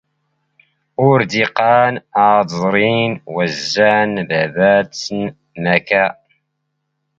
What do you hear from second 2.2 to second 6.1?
ⴰⴷ ⵥⵕⵉⵏ ⵡⴰⵣⵣⴰⵏⵏ ⴱⴰⴱⴰⵜⵙⵏ ⵎⴽⴰ.